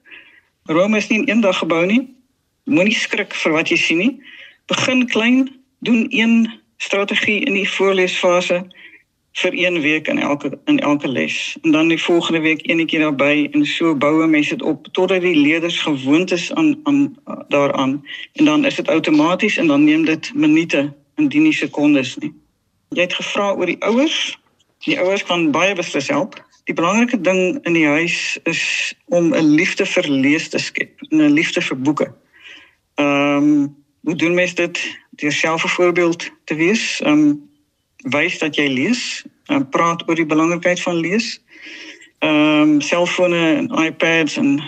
Rome 0.63 0.97
is 0.97 1.07
nie 1.07 1.19
in 1.19 1.29
een 1.29 1.41
dag 1.41 1.57
gebou 1.57 1.85
nie. 1.85 2.15
Moenie 2.63 2.95
skrik 2.95 3.33
vir 3.33 3.51
wat 3.51 3.69
jy 3.69 3.77
sien 3.77 3.97
nie. 3.97 4.23
Begin 4.65 5.07
klein, 5.07 5.61
doen 5.79 6.05
een 6.09 6.51
strategie 6.77 7.45
in 7.45 7.53
die 7.53 7.69
voorleesfase 7.69 8.65
vir 9.35 9.53
een 9.53 9.81
week 9.81 10.07
in 10.07 10.19
elke 10.19 10.59
in 10.65 10.79
elke 10.79 11.07
les. 11.07 11.57
En 11.61 11.71
dan 11.71 11.87
die 11.87 12.03
volgende 12.03 12.39
week 12.39 12.67
eenetjie 12.67 12.99
daarbey 12.99 13.49
en 13.51 13.65
so 13.65 13.95
boue 13.95 14.27
mense 14.27 14.49
dit 14.49 14.61
op 14.61 14.87
totdat 14.91 15.21
die 15.21 15.35
leerders 15.35 15.79
gewoond 15.81 16.31
is 16.31 16.53
aan 16.53 16.79
aan 16.83 17.17
daaraan. 17.47 18.05
En 18.33 18.45
dan 18.45 18.65
is 18.65 18.75
dit 18.75 18.87
outomaties 18.87 19.57
en 19.57 19.67
dan 19.67 19.83
neem 19.83 20.05
dit 20.05 20.31
minute 20.35 20.93
indien 21.15 21.43
nie 21.43 21.53
sekondes 21.53 22.15
nie. 22.15 22.33
Jy 22.89 23.01
het 23.01 23.13
gevra 23.13 23.51
oor 23.51 23.65
die 23.65 23.81
ouers. 23.83 24.39
Die 24.87 24.99
ouers 24.99 25.23
kan 25.23 25.51
baie 25.51 25.75
beslis 25.75 26.07
help. 26.07 26.39
Die 26.63 26.75
belangrike 26.75 27.21
ding 27.21 27.59
in 27.63 27.73
die 27.73 27.87
huis 27.87 28.39
is 28.43 28.93
om 29.05 29.33
'n 29.33 29.55
liefde 29.55 29.85
vir 29.85 30.09
lees 30.09 30.47
te 30.49 30.57
skep, 30.57 31.01
'n 31.11 31.33
liefde 31.33 31.61
vir 31.61 31.81
boeke. 31.81 32.13
Ehm, 32.95 33.37
um, 33.37 33.75
hoe 34.01 34.15
doen 34.15 34.33
mens 34.33 34.55
dit? 34.55 34.97
Deur 35.09 35.31
self 35.31 35.63
'n 35.63 35.67
voorbeeld 35.67 36.31
te 36.43 36.55
wees. 36.55 37.01
Ehm 37.01 37.19
um, 37.19 37.53
wys 38.13 38.37
dat 38.39 38.55
jy 38.55 38.67
lees 38.69 39.25
en 39.49 39.69
praat 39.69 40.03
oor 40.07 40.17
die 40.17 40.27
belangrikheid 40.29 40.81
van 40.81 41.01
lees. 41.01 41.35
Ehm 42.19 42.61
um, 42.61 42.81
selfone 42.81 43.41
en 43.59 43.69
iPads 43.85 44.37
en 44.37 44.61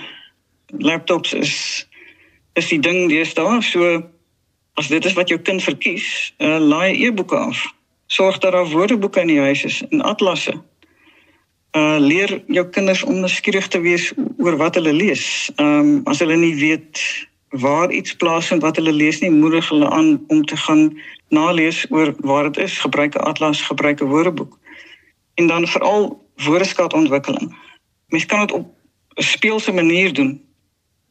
laptops 0.78 1.34
is 1.34 1.54
is 2.54 2.68
die 2.68 2.80
ding 2.80 3.12
daar 3.34 3.64
so 3.64 4.04
as 4.78 4.88
dit 4.88 5.06
is 5.06 5.14
wat 5.14 5.30
jou 5.30 5.40
kind 5.42 5.64
verkies, 5.64 6.34
uh, 6.38 6.58
laai 6.62 7.06
e-boeke 7.06 7.36
af. 7.36 7.66
Sorg 8.08 8.38
dat 8.38 8.52
daar 8.52 8.70
woordeboeke 8.70 9.20
in 9.20 9.28
die 9.28 9.40
huis 9.40 9.64
is 9.64 9.82
en 9.90 10.02
atlasse. 10.02 10.54
Uh 11.78 11.98
leer 12.00 12.44
jou 12.48 12.66
kinders 12.70 13.04
om 13.04 13.20
nuuskierig 13.20 13.68
te 13.68 13.82
wees 13.82 14.12
oor 14.38 14.58
wat 14.58 14.76
hulle 14.76 14.94
lees. 14.94 15.50
Ehm 15.56 15.80
um, 15.80 16.02
as 16.06 16.22
hulle 16.24 16.38
nie 16.38 16.56
weet 16.56 17.02
waar 17.50 17.92
iets 17.92 18.16
plaasvind 18.16 18.62
wat 18.62 18.76
hulle 18.76 18.92
lees 18.92 19.20
nie, 19.20 19.32
moedig 19.32 19.70
hulle 19.70 19.90
aan 19.90 20.24
om 20.28 20.46
te 20.46 20.58
gaan 20.58 21.02
nalees 21.30 21.86
oor 21.90 22.14
waar 22.18 22.52
dit 22.52 22.58
is, 22.64 22.78
gebruik 22.78 23.16
'n 23.16 23.24
atlas, 23.24 23.62
gebruik 23.62 24.02
'n 24.02 24.06
woordeboek. 24.06 24.60
En 25.34 25.48
dan 25.48 25.68
veral 25.68 26.26
woordeskatontwikkeling. 26.36 27.56
Mens 28.08 28.26
kan 28.26 28.40
dit 28.40 28.52
op 28.52 28.68
'n 29.16 29.22
speelse 29.22 29.72
manier 29.72 30.14
doen. 30.14 30.42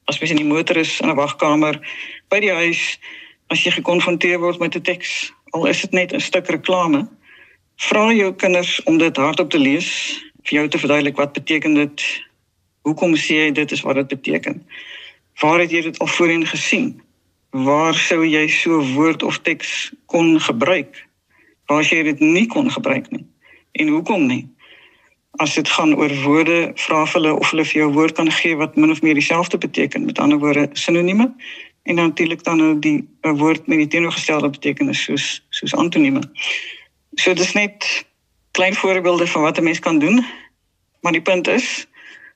As 0.05 0.19
mens 0.19 0.31
in 0.31 0.37
die 0.37 0.47
motor 0.55 0.77
is 0.77 1.01
in 1.01 1.09
'n 1.09 1.15
wagkamer, 1.15 1.81
by 2.29 2.41
die 2.41 2.53
huis, 2.53 2.99
as 3.47 3.63
jy 3.63 3.71
gekonfronteer 3.71 4.39
word 4.39 4.59
met 4.59 4.75
'n 4.75 4.81
teks, 4.81 5.33
al 5.51 5.67
is 5.67 5.81
dit 5.81 5.91
net 5.91 6.13
'n 6.13 6.21
stuk 6.21 6.47
reklame, 6.47 7.09
vra 7.77 8.13
jou 8.13 8.35
kinders 8.35 8.83
om 8.83 8.99
dit 8.99 9.17
hardop 9.17 9.51
te 9.51 9.59
lees, 9.59 10.21
vir 10.43 10.59
jou 10.59 10.69
te 10.69 10.79
verduidelik 10.79 11.17
wat 11.17 11.33
beteken 11.33 11.75
dit? 11.75 12.25
Hoekom 12.83 13.17
sê 13.17 13.35
jy 13.35 13.53
dit 13.53 13.73
is 13.73 13.81
wat 13.81 13.95
dit 13.95 14.09
beteken? 14.09 14.67
Waar 15.41 15.59
het 15.59 15.71
jy 15.71 15.83
dit 15.83 15.99
al 15.99 16.07
voorheen 16.07 16.47
gesien? 16.47 17.07
waar 17.65 17.95
sou 17.95 18.25
jy 18.27 18.49
so 18.49 18.83
woord 18.95 19.23
of 19.23 19.39
teks 19.39 19.93
kon 20.13 20.37
gebruik? 20.41 21.07
Waar 21.71 21.85
jy 21.85 22.03
dit 22.03 22.21
nie 22.21 22.47
kon 22.47 22.71
gebruik 22.71 23.09
nie. 23.11 23.25
En 23.81 23.89
hoekom 23.89 24.27
nie? 24.27 24.45
As 25.41 25.55
dit 25.55 25.69
gaan 25.69 25.95
oor 25.97 26.13
woorde 26.25 26.73
vra 26.81 27.05
hulle 27.13 27.35
of 27.35 27.51
hulle 27.51 27.65
vir 27.65 27.81
jou 27.83 27.89
woord 27.93 28.17
kan 28.17 28.31
gee 28.33 28.57
wat 28.57 28.77
min 28.77 28.93
of 28.93 29.03
meer 29.03 29.17
dieselfde 29.17 29.59
beteken. 29.59 30.05
Met 30.05 30.19
ander 30.19 30.39
woorde 30.39 30.69
sinonieme 30.73 31.33
en 31.87 31.95
natuurlik 31.95 32.43
dan 32.45 32.57
nou 32.59 32.79
die 32.79 33.07
'n 33.23 33.37
woord 33.39 33.67
met 33.67 33.79
die 33.79 33.87
teenoorgestelde 33.87 34.51
betekenis 34.51 35.05
soos 35.05 35.45
soos 35.51 35.75
antonieme. 35.75 36.23
So 37.15 37.35
dis 37.35 37.53
net 37.53 38.07
klein 38.51 38.75
voorbeelde 38.75 39.27
van 39.27 39.43
wat 39.43 39.59
'n 39.59 39.65
mens 39.65 39.79
kan 39.79 39.99
doen. 39.99 40.25
Maar 41.01 41.13
die 41.13 41.23
punt 41.23 41.49
is 41.49 41.87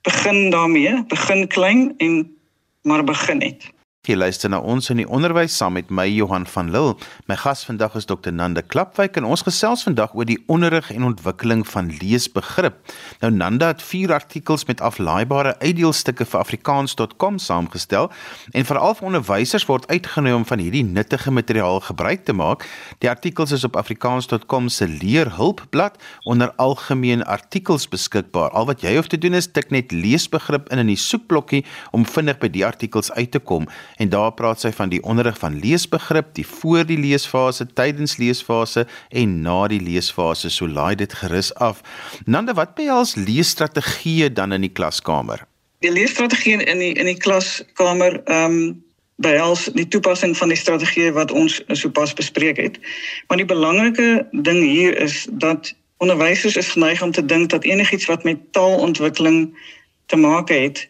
begin 0.02 0.50
daarmee 0.50 1.04
begin 1.07 1.49
klein 1.49 1.95
en 1.97 2.39
maar 2.82 3.04
begin 3.04 3.38
net 3.38 3.72
Jy 4.09 4.14
luister 4.16 4.49
na 4.49 4.57
ons 4.64 4.87
in 4.88 4.97
die 4.97 5.04
onderwys 5.12 5.52
saam 5.61 5.75
met 5.76 5.90
my 5.92 6.07
Johan 6.09 6.47
van 6.49 6.71
Lille. 6.73 6.95
My 7.28 7.37
gas 7.37 7.66
vandag 7.69 7.99
is 7.99 8.07
Dr 8.09 8.33
Nanda 8.33 8.62
Klapwyk 8.64 9.19
en 9.21 9.26
ons 9.28 9.42
gesels 9.45 9.83
vandag 9.85 10.14
oor 10.16 10.25
die 10.25 10.38
onderrig 10.49 10.87
en 10.95 11.04
ontwikkeling 11.04 11.66
van 11.69 11.90
leesbegrip. 11.99 12.78
Nou 13.21 13.28
Nanda 13.35 13.69
het 13.75 13.85
4 13.85 14.14
artikels 14.16 14.64
met 14.71 14.80
aflaaibare 14.80 15.52
uitdeelstukke 15.61 16.25
vir 16.25 16.40
afrikaans.com 16.40 17.37
saamgestel 17.45 18.09
en 18.57 18.69
veral 18.71 18.97
vir 18.97 19.09
onderwysers 19.11 19.66
word 19.69 19.85
uitgenooi 19.92 20.33
om 20.38 20.49
van 20.49 20.64
hierdie 20.64 20.87
nuttige 20.88 21.37
materiaal 21.37 21.85
gebruik 21.90 22.25
te 22.25 22.33
maak. 22.33 22.64
Die 23.04 23.12
artikels 23.12 23.52
is 23.52 23.69
op 23.69 23.76
afrikaans.com 23.76 24.73
se 24.73 24.88
leerhulpblad 24.88 26.00
onder 26.25 26.54
algemeen 26.57 27.26
artikels 27.28 27.85
beskikbaar. 27.92 28.57
Al 28.57 28.73
wat 28.73 28.80
jy 28.80 28.97
hoef 28.97 29.12
te 29.12 29.21
doen 29.21 29.37
is 29.37 29.52
tik 29.52 29.69
net 29.76 29.92
leesbegrip 29.92 30.73
in 30.73 30.87
in 30.87 30.95
die 30.95 30.97
soekblokkie 30.97 31.66
om 31.92 32.09
vinnig 32.09 32.40
by 32.40 32.49
die 32.49 32.64
artikels 32.64 33.12
uit 33.12 33.37
te 33.37 33.45
kom 33.45 33.69
en 34.00 34.09
daar 34.09 34.33
praat 34.33 34.62
sy 34.62 34.71
van 34.73 34.88
die 34.88 35.02
onderrig 35.04 35.37
van 35.38 35.59
leesbegrip, 35.61 36.33
die 36.38 36.47
voor 36.47 36.87
die 36.88 36.99
leesfase, 36.99 37.66
tydens 37.76 38.16
leesfase 38.16 38.87
en 39.09 39.40
na 39.45 39.66
die 39.69 39.80
leesfase. 39.80 40.49
So 40.49 40.69
laai 40.69 40.95
dit 40.97 41.12
gerus 41.21 41.52
af. 41.61 41.83
Nande, 42.25 42.54
wat 42.57 42.75
behels 42.78 43.14
leesstrategieë 43.21 44.33
dan 44.33 44.57
in 44.57 44.64
die 44.64 44.73
klaskamer? 44.73 45.45
Die 45.85 45.92
leesstrategie 45.92 46.57
in 46.64 46.80
die 46.80 46.95
in 46.95 47.11
die 47.12 47.19
klaskamer 47.21 48.23
ehm 48.25 48.57
um, 48.61 48.78
behels 49.21 49.66
die 49.76 49.85
toepassing 49.88 50.33
van 50.37 50.49
die 50.49 50.57
strategie 50.57 51.11
wat 51.12 51.33
ons 51.37 51.59
sopas 51.76 52.14
bespreek 52.16 52.57
het. 52.57 52.78
Maar 53.28 53.37
die 53.37 53.50
belangrike 53.50 54.26
ding 54.33 54.62
hier 54.64 54.97
is 54.97 55.26
dat 55.45 55.75
onderwysers 56.00 56.57
is 56.57 56.73
geneig 56.73 57.02
om 57.04 57.12
te 57.12 57.25
dink 57.25 57.50
dat 57.52 57.69
enigiets 57.69 58.09
wat 58.09 58.25
met 58.25 58.40
taalontwikkeling 58.57 59.50
te 60.07 60.16
maak 60.16 60.49
het, 60.49 60.88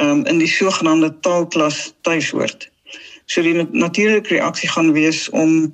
um, 0.00 0.24
in 0.26 0.38
die 0.38 0.48
sogenaamde 0.48 1.12
taalklas 1.20 1.94
tuishoort. 2.00 2.70
So 3.24 3.42
die 3.42 3.66
natuurlike 3.70 4.34
reaksie 4.34 4.68
gaan 4.68 4.92
wees 4.92 5.28
om 5.30 5.70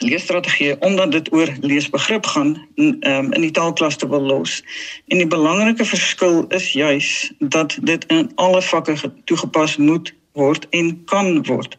leesstrategieë 0.00 0.76
omdat 0.80 1.12
dit 1.12 1.32
oor 1.32 1.50
leesbegrip 1.60 2.26
gaan 2.26 2.54
um, 2.76 3.32
in 3.32 3.40
die 3.40 3.50
taalklas 3.50 3.96
te 3.96 4.08
wil 4.08 4.20
los. 4.20 4.62
En 5.06 5.18
die 5.18 5.26
belangrike 5.26 5.84
verskil 5.84 6.44
is 6.48 6.72
juis 6.72 7.32
dat 7.38 7.76
dit 7.82 8.06
in 8.06 8.30
alle 8.34 8.62
vakke 8.62 8.96
toegepas 9.24 9.76
moet 9.76 10.14
word 10.32 10.66
en 10.70 11.04
kan 11.04 11.44
word. 11.46 11.78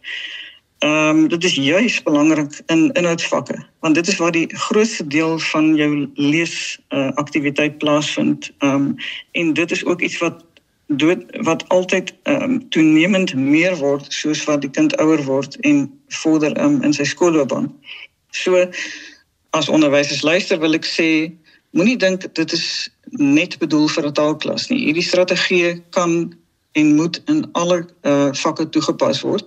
Ehm 0.81 1.09
um, 1.09 1.27
dit 1.27 1.43
is 1.43 1.55
juis 1.55 2.03
belangrik 2.03 2.61
in 2.65 2.91
inhoudsvakke 2.91 3.65
want 3.79 3.95
dit 3.95 4.07
is 4.07 4.17
waar 4.17 4.31
die 4.31 4.47
grootste 4.49 5.07
deel 5.07 5.39
van 5.39 5.75
jou 5.75 6.09
lees 6.13 6.79
uh, 6.89 7.11
aktiwiteit 7.13 7.77
plaasvind. 7.77 8.51
Ehm 8.57 8.73
um, 8.73 8.95
en 9.31 9.53
dit 9.53 9.71
is 9.71 9.85
ook 9.85 10.01
iets 10.01 10.17
wat 10.17 10.45
dood 10.97 11.23
wat 11.47 11.63
altyd 11.69 12.13
ehm 12.23 12.43
um, 12.43 12.69
toenemend 12.69 13.35
meer 13.35 13.75
word 13.77 14.05
soos 14.13 14.43
wat 14.43 14.61
die 14.61 14.69
kind 14.69 14.95
ouer 14.99 15.23
word 15.23 15.55
en 15.61 15.85
vorder 16.07 16.57
um, 16.61 16.81
in 16.83 16.93
sy 16.93 17.03
skoolloopbaan. 17.03 17.71
So 18.31 18.65
as 19.49 19.69
onderwysers 19.69 20.21
luister 20.21 20.59
wil 20.59 20.75
ek 20.75 20.87
sê 20.87 21.07
moenie 21.71 21.97
dink 21.97 22.27
dit 22.35 22.53
is 22.53 22.89
net 23.19 23.57
bedoel 23.59 23.87
vir 23.87 24.07
'n 24.07 24.13
taalklas 24.13 24.69
nie. 24.69 24.79
Hierdie 24.85 25.07
strategie 25.07 25.81
kan 25.89 26.33
en 26.71 26.95
moet 26.95 27.21
in 27.25 27.47
alle 27.51 27.85
uh, 28.01 28.29
vakke 28.31 28.69
toegepas 28.69 29.21
word. 29.21 29.45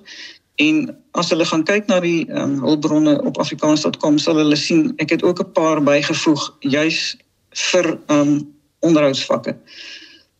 En 0.60 0.96
as 1.12 1.30
hulle 1.32 1.44
gaan 1.44 1.64
kyk 1.64 1.86
na 1.86 2.00
die 2.00 2.28
um, 2.30 2.60
hulpbronne 2.62 3.16
op 3.22 3.38
afrikaans.com 3.38 4.18
sal 4.18 4.36
hulle 4.36 4.56
sien 4.56 4.92
ek 5.02 5.10
het 5.10 5.22
ook 5.22 5.40
'n 5.40 5.52
paar 5.52 5.82
bygevoeg 5.82 6.42
juis 6.60 7.16
vir 7.50 7.98
um, 8.06 8.54
onderhoudsvakke. 8.80 9.56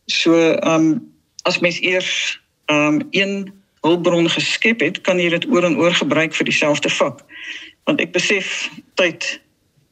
So 0.05 0.33
ehm 0.35 0.81
um, 0.81 1.13
as 1.41 1.59
mens 1.59 1.79
eers 1.81 2.41
ehm 2.65 2.93
um, 2.93 3.07
een 3.09 3.53
hulpbron 3.81 4.29
geskep 4.29 4.79
het, 4.79 5.01
kan 5.01 5.19
jy 5.19 5.29
dit 5.29 5.45
oor 5.47 5.63
en 5.63 5.77
oor 5.77 5.93
gebruik 5.93 6.33
vir 6.33 6.45
dieselfde 6.45 6.89
vak. 6.89 7.21
Want 7.85 8.01
ek 8.01 8.11
besef 8.11 8.69
tyd 8.97 9.41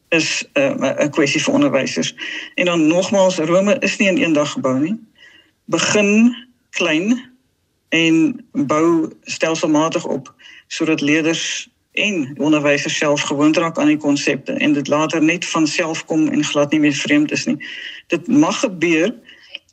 is 0.10 0.46
ehm, 0.53 0.82
'n 0.82 0.86
uh, 0.86 1.05
'n 1.05 1.10
kwessie 1.10 1.41
vir 1.41 1.53
onderwysers. 1.53 2.15
En 2.55 2.65
dan 2.65 2.88
nogmaals, 2.88 3.38
Rome 3.38 3.77
is 3.79 3.98
nie 3.98 4.08
in 4.08 4.22
een 4.22 4.34
dag 4.34 4.51
gebou 4.51 4.79
nie. 4.79 4.98
Begin 5.65 6.36
klein 6.70 7.34
en 7.89 8.46
bou 8.51 9.13
stelselmatig 9.22 10.05
op 10.05 10.34
sodat 10.67 11.01
leerders 11.01 11.70
en 11.91 12.34
onderwysers 12.38 12.98
self 12.98 13.22
gewoond 13.22 13.58
raak 13.58 13.77
aan 13.77 13.88
die 13.88 13.98
konsepte 13.98 14.51
en 14.51 14.74
dit 14.74 14.88
later 14.88 15.24
net 15.24 15.46
van 15.46 15.67
self 15.67 16.05
kom 16.05 16.27
en 16.27 16.43
glad 16.43 16.72
nie 16.72 16.79
meer 16.79 16.93
vreemd 16.93 17.32
is 17.32 17.46
nie. 17.46 17.58
Dit 18.08 18.27
mag 18.27 18.60
gebeur 18.60 19.13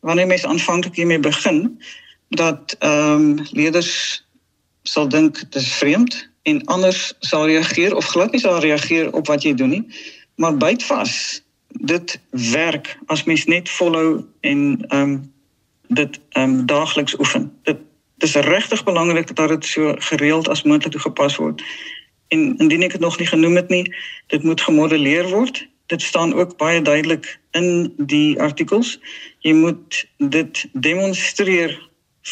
wanneer 0.00 0.26
mens 0.26 0.46
aanvanklik 0.46 0.96
hiermee 0.96 1.20
begin 1.20 1.80
dat 2.28 2.76
ehm 2.78 3.12
um, 3.12 3.46
leerders 3.50 4.24
sal 4.82 5.08
dink 5.08 5.38
dit 5.38 5.54
is 5.54 5.72
vreemd 5.72 6.28
en 6.42 6.64
anders 6.64 7.12
sal 7.18 7.46
reageer 7.46 7.96
of 7.96 8.04
glad 8.04 8.32
nie 8.32 8.40
sal 8.40 8.58
reageer 8.58 9.12
op 9.12 9.26
wat 9.26 9.42
jy 9.42 9.54
doen 9.54 9.68
nie. 9.68 9.86
Maar 10.34 10.56
byt 10.56 10.82
vas. 10.82 11.42
Dit 11.68 12.20
werk 12.30 12.98
as 13.06 13.24
mens 13.24 13.44
net 13.44 13.70
volhou 13.70 14.24
en 14.40 14.84
ehm 14.88 15.02
um, 15.02 15.32
dit 15.88 16.20
ehm 16.28 16.50
um, 16.50 16.66
daagliks 16.66 17.18
oefen. 17.18 17.52
Dit 17.62 17.78
dis 18.20 18.34
regtig 18.34 18.84
belangrik 18.84 19.36
dat 19.36 19.48
dit 19.48 19.64
so 19.64 19.94
gereeld 19.98 20.48
as 20.48 20.62
moontlik 20.62 20.92
toegepas 20.92 21.36
word. 21.36 21.62
En 22.28 22.56
indien 22.56 22.82
ek 22.82 22.90
dit 22.90 23.00
nog 23.00 23.18
nie 23.18 23.26
genoem 23.26 23.56
het 23.56 23.68
nie, 23.68 23.94
dit 24.26 24.42
moet 24.42 24.60
gemodelleer 24.60 25.28
word. 25.28 25.66
Dit 25.90 26.02
staan 26.02 26.34
ook 26.34 26.56
baie 26.56 26.82
duidelik 26.82 27.38
in 27.58 27.90
die 27.98 28.38
artikels. 28.40 28.94
Jy 29.42 29.54
moet 29.58 30.04
dit 30.18 30.64
demonstreer 30.72 31.74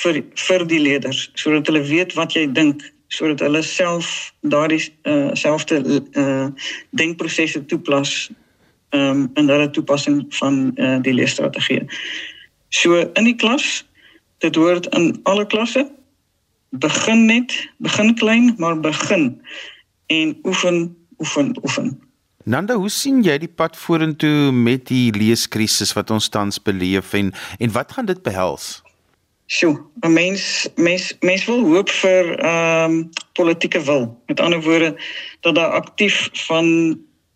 vir 0.02 0.22
vir 0.34 0.64
die 0.68 0.80
leerders 0.80 1.30
sodat 1.34 1.66
hulle 1.66 1.82
weet 1.88 2.14
wat 2.14 2.36
jy 2.36 2.46
dink 2.52 2.84
sodat 3.08 3.40
hulle 3.40 3.62
self 3.64 4.32
daardie 4.52 4.82
uh, 5.08 5.32
selfde 5.32 5.80
uh, 6.12 6.48
denkprosesse 6.90 7.64
toepas 7.66 8.28
um, 8.90 9.30
in 9.34 9.48
hulle 9.48 9.70
toepassing 9.70 10.26
van 10.36 10.72
uh, 10.76 10.98
die 11.02 11.14
leerstrategie. 11.16 11.82
So 12.68 13.00
in 13.00 13.24
die 13.24 13.36
klas, 13.36 13.86
dit 14.44 14.54
hoort 14.60 14.86
in 14.96 15.16
alle 15.22 15.46
klasse 15.46 15.86
begin 16.70 17.24
net, 17.26 17.54
begin 17.80 18.14
klein, 18.14 18.54
maar 18.58 18.76
begin 18.80 19.40
en 20.06 20.36
oefen, 20.44 20.96
oefen, 21.18 21.56
oefen. 21.64 21.96
Nanda, 22.48 22.78
hoe 22.80 22.88
sien 22.88 23.18
jy 23.20 23.34
die 23.42 23.50
pad 23.60 23.74
vorentoe 23.76 24.48
met 24.56 24.86
die 24.88 25.10
leeskrisis 25.12 25.90
wat 25.92 26.08
ons 26.14 26.30
tans 26.32 26.56
beleef 26.64 27.10
en 27.18 27.34
en 27.60 27.72
wat 27.74 27.92
gaan 27.92 28.06
dit 28.08 28.22
behels? 28.24 28.78
Sjoe, 29.52 29.74
mens 30.08 30.44
mens 30.80 31.10
mens 31.20 31.44
wil 31.44 31.60
hoop 31.66 31.92
vir 31.92 32.30
ehm 32.38 32.94
um, 32.94 32.96
politieke 33.36 33.82
wil. 33.84 34.06
Met 34.32 34.40
ander 34.40 34.62
woorde 34.64 34.94
dat 35.44 35.54
daar 35.60 35.76
aktief 35.76 36.16
van 36.46 36.70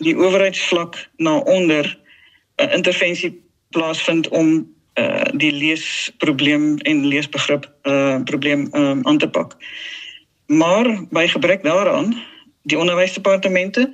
die 0.00 0.16
owerheidsvlak 0.16 0.96
na 1.16 1.36
onder 1.56 1.84
'n 1.92 2.64
uh, 2.64 2.72
intervensie 2.72 3.32
plaasvind 3.76 4.28
om 4.28 4.64
uh 4.94 5.28
die 5.36 5.52
leesprobleem 5.52 6.78
en 6.88 7.06
leesbegrip 7.06 7.68
uh 7.82 8.16
probleem 8.24 8.68
um, 8.72 9.06
aan 9.06 9.18
te 9.18 9.28
pak. 9.28 9.56
Maar 10.46 11.04
by 11.10 11.26
gebrek 11.28 11.62
daaraan, 11.62 12.16
die 12.62 12.78
onderwysdepartemente 12.78 13.92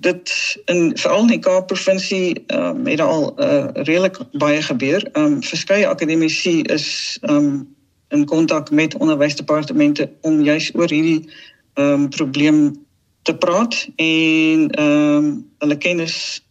dit 0.00 0.56
in 0.64 0.98
veral 0.98 1.20
in 1.20 1.26
die 1.26 1.38
Kaap 1.38 1.66
provinsie 1.66 2.42
ehm 2.46 2.76
um, 2.76 2.86
het 2.86 3.00
al 3.00 3.32
uh, 3.36 3.68
redelik 3.72 4.18
baie 4.32 4.62
gebeur. 4.62 5.08
Ehm 5.12 5.24
um, 5.24 5.42
verskeie 5.42 5.88
akademici 5.88 6.62
is 6.62 7.18
ehm 7.20 7.36
um, 7.36 7.74
in 8.08 8.24
kontak 8.24 8.70
met 8.70 8.96
onderwysdepartemente 8.96 10.10
om 10.20 10.42
juis 10.42 10.70
oor 10.74 10.90
hierdie 10.90 11.28
ehm 11.74 11.92
um, 11.92 12.08
probleem 12.08 12.84
te 13.22 13.36
praat 13.36 13.88
en 13.96 14.70
ehm 14.70 15.16
um, 15.16 15.50
hulle 15.58 15.76
kennis 15.76 16.44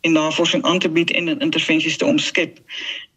en 0.00 0.12
navorsing 0.12 0.62
aan 0.62 0.78
te 0.78 0.88
bied 0.88 1.10
en 1.10 1.38
intervensies 1.38 1.96
te 1.96 2.04
omskep. 2.04 2.58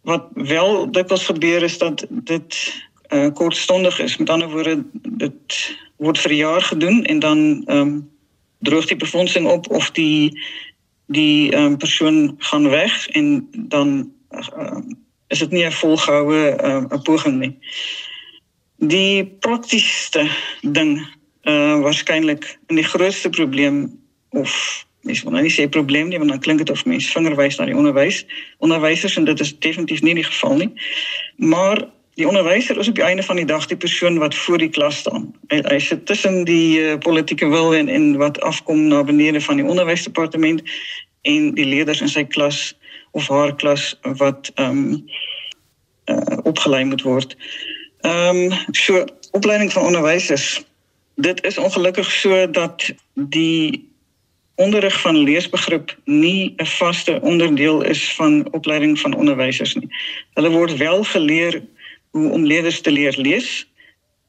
Wat 0.02 0.28
wel 0.34 0.92
dikwels 0.92 1.26
gebeur 1.26 1.64
is 1.64 1.78
dat 1.78 2.06
dit 2.10 2.74
uh, 3.10 3.28
kortstondig 3.34 4.00
is. 4.00 4.18
Met 4.18 4.30
ander 4.30 4.50
woorde, 4.50 4.84
dit 4.94 5.76
word 5.96 6.20
vir 6.20 6.34
jaar 6.34 6.62
gedoen 6.62 7.04
en 7.04 7.20
dan 7.20 7.64
ehm 7.66 7.78
um, 7.78 8.10
droog 8.60 8.86
die 8.86 8.98
befondsing 8.98 9.48
op 9.48 9.70
of 9.70 9.92
die 9.92 10.40
die 11.10 11.56
um, 11.56 11.78
persoon 11.78 12.36
gaan 12.38 12.70
weg 12.70 13.08
en 13.08 13.48
dan 13.52 14.12
uh, 14.32 14.78
is 15.28 15.40
dit 15.40 15.52
nie 15.52 15.66
'n 15.66 15.72
volgehoue 15.72 16.58
uh, 16.64 16.84
'n 16.90 17.02
poging 17.02 17.40
nie. 17.40 17.58
Die 18.78 19.26
praktiese 19.26 20.30
ding 20.62 21.18
uh 21.44 21.80
waarskynlik 21.82 22.60
in 22.68 22.76
die 22.76 22.84
grootste 22.84 23.30
probleem 23.30 24.00
of 24.30 24.86
mens 25.02 25.24
wil 25.24 25.32
nou 25.32 25.44
nie 25.44 25.54
sê 25.54 25.70
probleem 25.70 26.08
nie 26.08 26.18
want 26.18 26.30
dan 26.30 26.40
klink 26.40 26.58
dit 26.58 26.70
of 26.70 26.86
mens 26.86 27.12
vingerwys 27.12 27.58
na 27.58 27.66
die 27.66 27.76
onderwys 27.76 28.26
onderwysers 28.58 29.16
en 29.16 29.26
dit 29.26 29.40
is 29.40 29.60
definitief 29.60 30.02
nie 30.02 30.16
die 30.16 30.24
geval 30.24 30.56
nie. 30.56 30.72
Maar 31.36 31.88
die 32.20 32.28
onderwyser 32.28 32.78
is 32.78 32.88
op 32.88 32.96
die 32.96 33.04
einde 33.04 33.24
van 33.24 33.36
die 33.40 33.46
dag 33.46 33.66
die 33.66 33.78
persoon 33.78 34.18
wat 34.20 34.36
voor 34.36 34.58
die 34.58 34.70
klas 34.70 34.98
staan. 34.98 35.30
Hy, 35.48 35.62
hy 35.72 35.80
sit 35.80 36.06
tussen 36.06 36.44
die 36.44 36.80
uh, 36.82 36.98
politieke 37.00 37.48
wil 37.48 37.72
en 37.76 37.88
en 37.88 38.18
wat 38.20 38.42
afkom 38.44 38.88
na 38.92 39.04
benede 39.08 39.42
van 39.42 39.62
die 39.62 39.66
onderwysdepartement 39.66 40.64
en 41.22 41.54
die 41.56 41.66
leerders 41.66 42.02
in 42.04 42.12
sy 42.12 42.26
klas 42.28 42.74
of 43.16 43.28
haar 43.32 43.56
klas 43.56 43.94
wat 44.20 44.52
ehm 44.56 44.84
um, 44.84 45.06
uh, 46.12 46.38
opgelei 46.44 46.84
moet 46.92 47.06
word. 47.08 47.38
Ehm 48.04 48.52
um, 48.52 48.76
so 48.76 49.06
opleiding 49.32 49.72
van 49.72 49.88
onderwysers. 49.88 50.60
Dit 51.16 51.44
is 51.48 51.58
ongelukkig 51.58 52.12
so 52.12 52.50
dat 52.52 52.92
die 53.14 53.88
onderrig 54.60 55.02
van 55.02 55.18
leesbegrip 55.18 55.96
nie 56.04 56.54
'n 56.58 56.66
vaste 56.66 57.20
onderdeel 57.22 57.82
is 57.82 58.16
van 58.16 58.48
opleiding 58.52 59.00
van 59.00 59.16
onderwysers 59.16 59.76
nie. 59.76 59.88
Hulle 60.34 60.50
word 60.50 60.78
wel 60.78 61.04
geleer 61.04 61.62
hoe 62.12 62.32
om 62.32 62.46
leerders 62.46 62.82
te 62.82 62.92
leer 62.92 63.16
lees, 63.18 63.68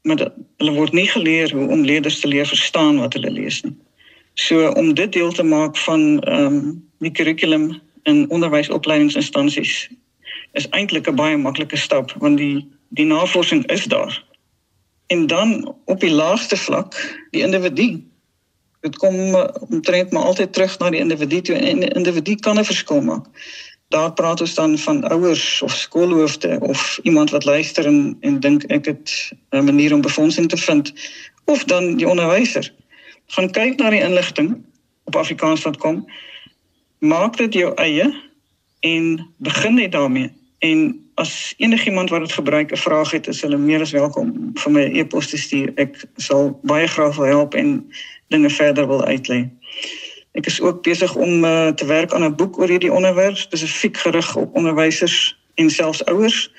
maar 0.03 0.17
dat, 0.17 0.33
hulle 0.57 0.73
word 0.73 0.93
nie 0.93 1.09
geleer 1.09 1.53
hoe 1.53 1.69
om 1.69 1.85
leerders 1.85 2.21
te 2.21 2.29
leer 2.29 2.47
verstaan 2.47 2.99
wat 2.99 3.13
hulle 3.13 3.31
lees 3.31 3.61
nie. 3.63 3.77
So 4.35 4.69
om 4.81 4.95
dit 4.95 5.13
deel 5.13 5.33
te 5.33 5.43
maak 5.43 5.77
van 5.77 6.21
ehm 6.21 6.47
um, 6.47 6.89
die 7.01 7.11
kurrikulum 7.11 7.81
in 8.03 8.31
onderwysopleidingsinstansies 8.31 9.89
is 10.53 10.69
eintlik 10.77 11.09
'n 11.09 11.17
baie 11.17 11.37
maklike 11.37 11.77
stap 11.77 12.13
want 12.19 12.39
die 12.39 12.69
die 12.89 13.07
navorsing 13.07 13.67
is 13.67 13.85
daar. 13.85 14.25
En 15.07 15.27
dan 15.27 15.77
op 15.85 16.01
die 16.01 16.11
laagste 16.11 16.57
vlak, 16.57 17.19
die 17.31 17.43
individu. 17.43 18.03
Dit 18.81 18.97
kom 18.97 19.35
omtrent 19.69 20.11
maar 20.11 20.23
altyd 20.23 20.53
terug 20.53 20.79
na 20.79 20.91
die 20.91 21.01
individu 21.01 21.41
toe 21.41 21.55
en 21.57 21.81
die 21.81 21.95
individu 21.95 22.35
kan 22.35 22.59
'n 22.59 22.65
verskil 22.65 23.01
maak 23.01 23.27
daar 23.91 24.13
praat 24.13 24.41
ons 24.41 24.55
dan 24.55 24.79
van 24.79 25.09
ouers 25.09 25.63
of 25.63 25.73
skoolhoofde 25.75 26.59
of 26.61 26.99
iemand 27.03 27.31
wat 27.31 27.45
luister 27.45 27.87
en 27.87 28.17
en 28.21 28.41
dink 28.41 28.63
ek 28.65 28.85
het 28.85 29.33
'n 29.51 29.65
manier 29.65 29.95
om 29.95 30.01
befondsing 30.01 30.49
te 30.49 30.57
vind 30.57 30.93
of 31.45 31.65
dan 31.65 31.97
die 31.97 32.09
onderwyser. 32.09 32.75
Gaan 33.27 33.51
kyk 33.51 33.79
na 33.79 33.91
die 33.91 34.03
inligting 34.03 34.63
op 35.05 35.17
afrikaans.com 35.17 36.05
maak 36.99 37.37
dit 37.37 37.53
jou 37.55 37.75
eie 37.75 38.15
en 38.81 39.27
begin 39.37 39.75
net 39.75 39.93
daarmee. 39.93 40.31
En 40.59 41.11
as 41.15 41.55
enigiemand 41.57 42.11
wat 42.11 42.21
dit 42.21 42.33
gebruik 42.33 42.73
'n 42.73 42.77
vraag 42.77 43.11
het 43.11 43.27
is 43.27 43.41
hulle 43.41 43.59
meer 43.59 43.81
as 43.81 43.91
welkom 43.91 44.51
vir 44.55 44.73
my 44.73 44.85
e-pos 44.93 45.27
te 45.27 45.37
stuur. 45.37 45.73
Ek 45.75 46.05
sal 46.17 46.61
baie 46.63 46.87
graag 46.87 47.17
wil 47.17 47.27
help 47.27 47.55
en 47.55 47.93
dinge 48.29 48.51
verder 48.51 48.87
wil 48.87 49.05
uitlei 49.05 49.51
Ek 50.33 50.47
is 50.47 50.61
ook 50.61 50.83
besig 50.83 51.15
om 51.15 51.45
uh, 51.45 51.69
te 51.69 51.87
werk 51.87 52.15
aan 52.15 52.25
'n 52.25 52.35
boek 52.35 52.59
oor 52.59 52.69
hierdie 52.69 52.93
onderwerp 52.93 53.37
spesifiek 53.37 53.97
gerig 53.97 54.37
op 54.37 54.55
onderwysers 54.55 55.39
en 55.55 55.71
selfs 55.71 56.05
ouers. 56.05 56.53